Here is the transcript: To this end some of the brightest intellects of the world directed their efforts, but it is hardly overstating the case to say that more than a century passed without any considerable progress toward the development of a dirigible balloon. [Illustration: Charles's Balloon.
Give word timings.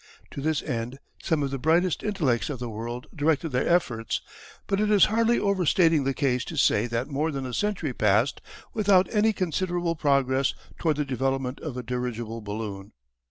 To 0.31 0.41
this 0.41 0.63
end 0.63 0.97
some 1.21 1.43
of 1.43 1.51
the 1.51 1.59
brightest 1.59 2.03
intellects 2.03 2.49
of 2.49 2.57
the 2.57 2.71
world 2.71 3.05
directed 3.15 3.49
their 3.49 3.67
efforts, 3.69 4.21
but 4.65 4.79
it 4.81 4.89
is 4.89 5.05
hardly 5.13 5.37
overstating 5.37 6.05
the 6.05 6.13
case 6.15 6.43
to 6.45 6.55
say 6.57 6.87
that 6.87 7.07
more 7.07 7.29
than 7.29 7.45
a 7.45 7.53
century 7.53 7.93
passed 7.93 8.41
without 8.73 9.07
any 9.13 9.31
considerable 9.31 9.95
progress 9.95 10.55
toward 10.79 10.97
the 10.97 11.05
development 11.05 11.59
of 11.59 11.77
a 11.77 11.83
dirigible 11.83 12.41
balloon. 12.41 12.57
[Illustration: 12.65 12.77
Charles's 12.77 12.91
Balloon. 12.91 12.91